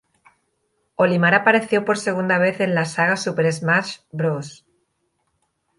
Olimar 0.95 1.35
apareció 1.35 1.85
por 1.85 1.99
segunda 1.99 2.39
vez 2.39 2.59
en 2.59 2.73
la 2.73 2.85
saga 2.85 3.17
Super 3.17 3.53
Smash 3.53 3.99
Bros. 4.11 4.65